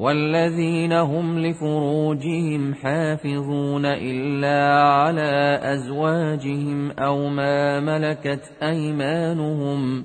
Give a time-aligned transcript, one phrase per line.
[0.00, 10.04] والذين هم لفروجهم حافظون إلا على أزواجهم أو ما ملكت أيمانهم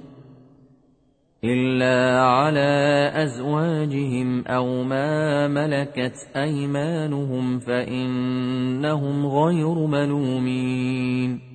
[1.44, 11.55] إلا على أزواجهم أو ما ملكت أيمانهم فإنهم غير ملومين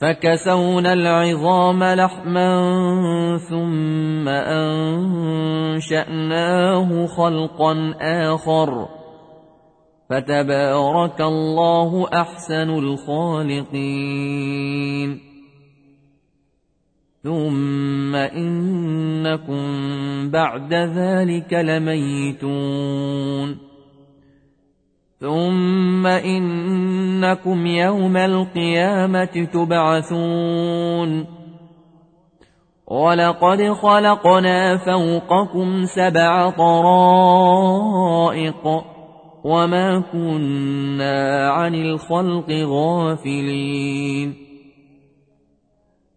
[0.00, 2.50] فكسونا العظام لحما
[3.50, 4.28] ثم
[5.88, 8.88] أنشأناه خلقا آخر.
[10.10, 13.68] فتبارك الله أحسن الخالقين.
[17.22, 19.60] ثم إنكم
[20.30, 23.67] بعد ذلك لميتون.
[25.20, 31.26] ثم إنكم يوم القيامة تبعثون
[32.86, 37.88] ولقد خلقنا فوقكم سبع طرائق
[39.44, 44.47] وما كنا عن الخلق غافلين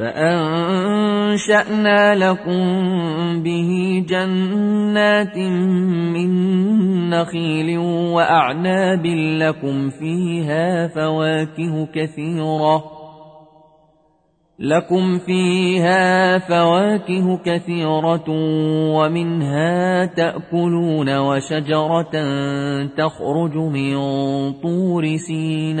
[0.00, 2.62] فأنشأنا لكم
[3.42, 5.36] به جنات
[6.16, 6.30] من
[7.10, 7.78] نخيل
[8.14, 9.06] وأعناب
[9.40, 12.84] لكم فيها فواكه كثيرة
[14.58, 18.24] لكم فيها فواكه كثيرة
[18.96, 22.12] ومنها تأكلون وشجرة
[22.96, 23.96] تخرج من
[24.52, 25.80] طور سيناء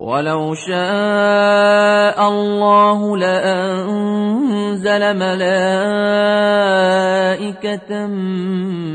[0.00, 5.56] ولو شاء الله لأنزل ملائكة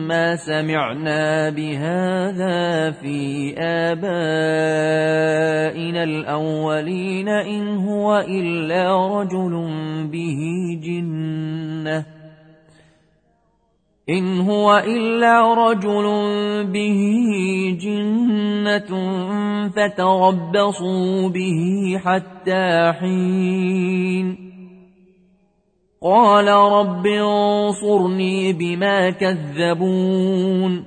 [0.09, 4.03] ما سمعنا بهذا في آبائنا
[6.03, 9.53] الأولين إن هو إلا رجل
[10.11, 10.39] به
[10.83, 12.14] جنة
[14.09, 16.03] إن هو إلا رجل
[16.73, 16.99] به
[17.81, 18.89] جنة
[19.69, 24.45] فتربصوا به حتى حين.
[26.03, 30.85] قال رب انصرني بما كذبون.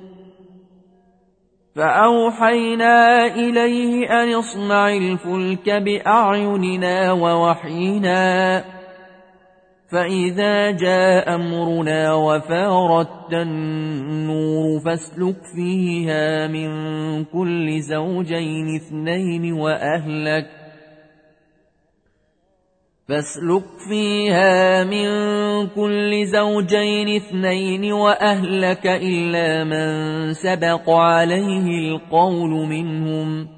[1.76, 8.64] فأوحينا إليه أن اصنع الفلك بأعيننا ووحينا.
[9.90, 16.69] فإذا جاء أمرنا وفارت النور فاسلك فيها من
[17.25, 20.46] كل زوجين اثنين وأهلك
[23.08, 25.08] فاسلك فيها من
[25.67, 29.88] كل زوجين اثنين وأهلك إلا من
[30.35, 33.57] سبق عليه القول منهم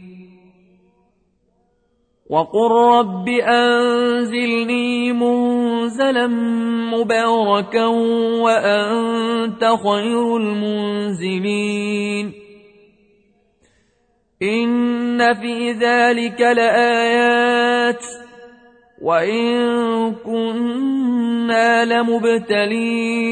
[2.31, 6.27] وقل رب أنزلني منزلا
[6.95, 7.85] مباركا
[8.41, 12.33] وأنت خير المنزلين
[14.43, 18.05] إن في ذلك لآيات
[19.01, 23.31] وإن كنا لمبتلين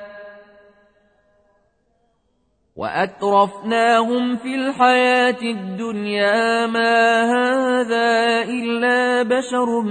[2.81, 9.81] وأترفناهم في الحياة الدنيا ما هذا إلا بشر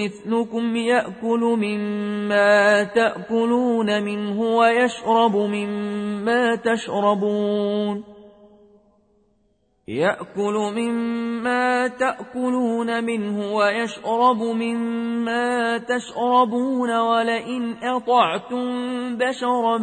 [0.00, 8.04] مثلكم يأكل مما تأكلون منه ويشرب مما تشربون
[9.90, 18.66] يأكل مما تأكلون منه ويشرب مما تشربون ولئن أطعتم
[19.16, 19.78] بشرا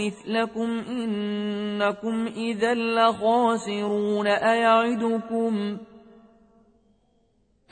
[0.00, 4.26] مثلكم إنكم إذا لخاسرون.
[4.26, 5.92] أيعدكم ۖ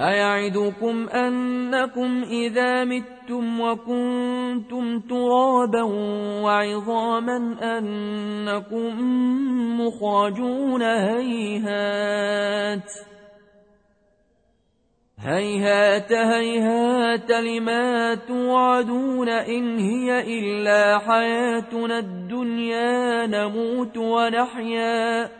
[0.01, 5.83] أيعدكم أنكم إذا متم وكنتم ترابا
[6.43, 9.01] وعظاما أنكم
[9.81, 12.11] مخرجون هيهات
[15.19, 25.40] هيهات هيهات لما توعدون إن هي إلا حياتنا الدنيا نموت ونحيا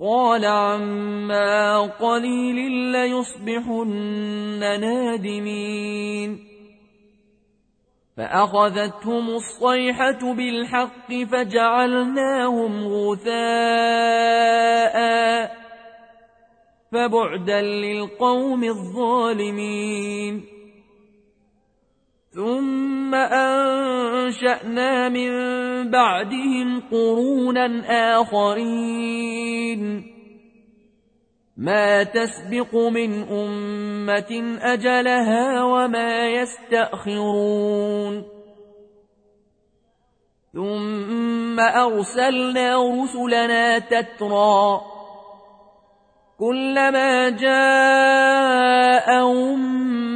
[0.00, 6.38] قال عما قليل ليصبحن نادمين.
[8.16, 13.36] فأخذتهم الصيحة بالحق فجعلناهم غثاء
[16.92, 20.55] فبعدا للقوم الظالمين.
[22.36, 25.30] ثم أنشأنا من
[25.90, 27.66] بعدهم قرونا
[28.20, 29.82] آخرين
[31.56, 38.24] ما تسبق من أمة أجلها وما يستأخرون
[40.52, 44.80] ثم أرسلنا رسلنا تترى
[46.38, 49.08] كلما جاء
[49.54, 50.15] أمة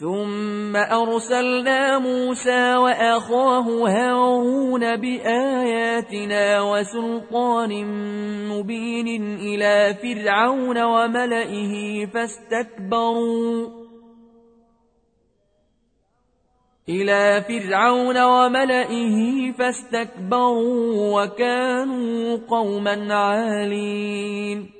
[0.00, 7.72] ثم أرسلنا موسى وأخاه هارون بآياتنا وسلطان
[8.48, 13.68] مبين إلى فرعون وملئه فاستكبروا.
[16.88, 24.79] إلى فرعون وملئه فاستكبروا وكانوا قوما عالين.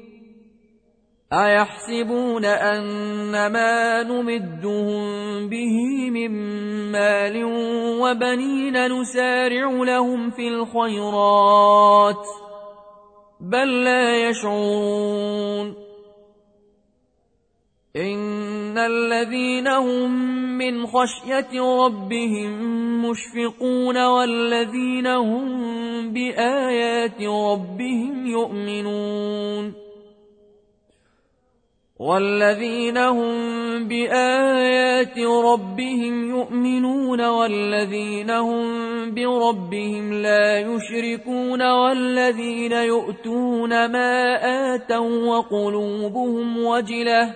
[1.33, 5.75] أيحسبون أن ما نمدهم به
[6.09, 6.31] من
[6.91, 7.43] مال
[8.01, 12.25] وبنين نسارع لهم في الخيرات
[13.41, 15.75] بل لا يشعرون
[17.95, 20.11] إن الذين هم
[20.57, 22.51] من خشية ربهم
[23.05, 25.47] مشفقون والذين هم
[26.13, 29.80] بآيات ربهم يؤمنون
[32.01, 33.33] والذين هم
[33.87, 38.65] بآيات ربهم يؤمنون والذين هم
[39.13, 44.35] بربهم لا يشركون والذين يؤتون ما
[44.75, 47.35] آتوا وقلوبهم وجلة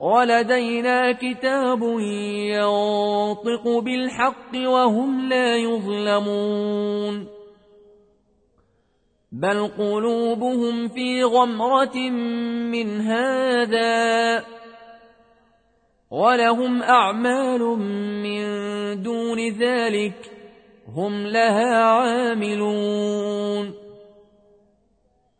[0.00, 1.82] ولدينا كتاب
[2.52, 7.26] ينطق بالحق وهم لا يظلمون.
[9.32, 11.96] بل قلوبهم في غمرة
[12.70, 14.44] من هذا
[16.10, 17.60] ولهم أعمال
[18.22, 18.42] من
[19.02, 20.30] دون ذلك
[20.96, 23.74] هم لها عاملون.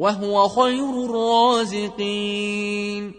[0.00, 3.12] وهو خير الرازقين.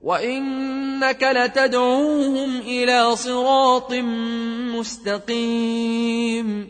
[0.00, 3.92] وإنك لتدعوهم إلى صراط
[4.78, 6.68] مستقيم.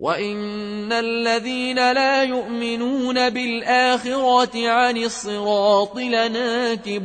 [0.00, 7.04] وإن الذين لا يؤمنون بالآخرة عن الصراط لناكبون.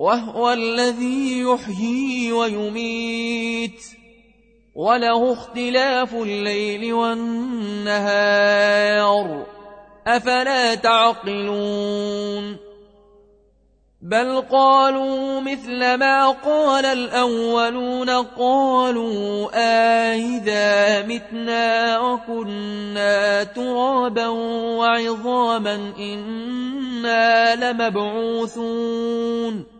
[0.00, 3.82] وهو الذي يحيي ويميت.
[4.74, 7.96] وله اختلاف الليل والنهار.
[10.06, 12.56] أفلا تعقلون؟
[14.02, 18.10] بل قالوا مثل ما قال الأولون.
[18.10, 19.50] قالوا
[20.12, 24.28] آئذا متنا وكنا ترابا
[24.78, 29.79] وعظاما إنا لمبعوثون.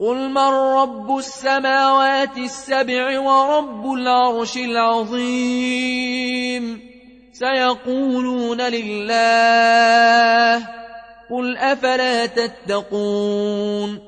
[0.00, 6.38] قل من رب السماوات السبع ورب العرش العظيم
[7.32, 10.56] سيقولون لله
[11.30, 14.07] قل أفلا تتقون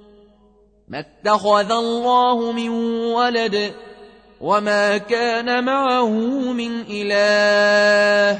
[0.91, 2.69] ما اتخذ الله من
[3.13, 3.73] ولد
[4.41, 6.09] وما كان معه
[6.51, 8.39] من إله.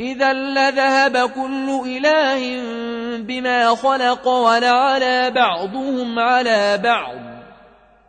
[0.00, 2.62] إذا لذهب كل إله
[3.18, 7.16] بما خلق ولعلى بعضهم على بعض.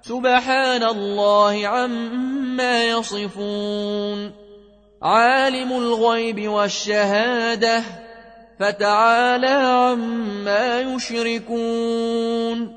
[0.01, 4.31] سبحان الله عما يصفون.
[5.01, 7.83] عالم الغيب والشهادة
[8.59, 12.76] فتعالى عما يشركون.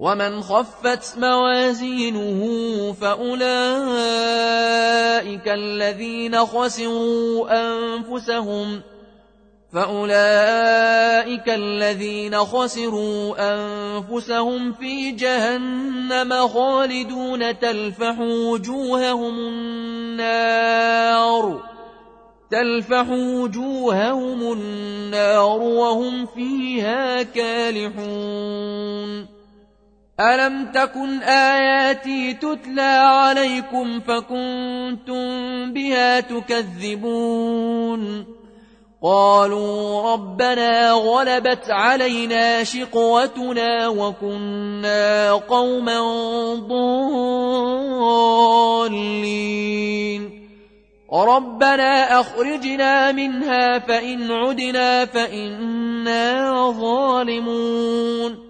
[0.00, 2.42] ومن خفت موازينه
[3.00, 3.48] فأولئك
[5.48, 8.80] الذين خسروا أنفسهم
[9.72, 19.38] فأولئك الذين خسروا أنفسهم في جهنم خالدون تلفح وجوههم
[20.18, 20.90] النار
[22.50, 28.60] تلفح وجوههم النار وهم فيها كالحون
[30.20, 35.24] ألم تكن آياتي تتلى عليكم فكنتم
[35.72, 38.24] بها تكذبون؟
[39.02, 46.00] قالوا ربنا غلبت علينا شقوتنا وكنا قوما
[46.54, 47.40] ضالين.
[51.12, 58.49] ربنا أخرجنا منها فإن عدنا فإنا ظالمون.